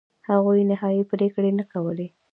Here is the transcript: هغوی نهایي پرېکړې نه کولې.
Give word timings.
هغوی 0.29 0.61
نهایي 0.71 1.03
پرېکړې 1.11 1.51
نه 1.59 1.65
کولې. 1.71 2.07